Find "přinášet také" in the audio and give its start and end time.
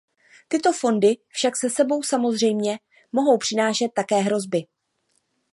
3.37-4.15